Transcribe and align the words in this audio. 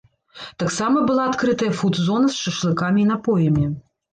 Таксама 0.63 1.03
была 1.09 1.27
адкрытая 1.33 1.69
фуд-зона 1.81 2.27
з 2.33 2.41
шашлыкамі 2.47 2.99
і 3.07 3.11
напоямі. 3.15 3.65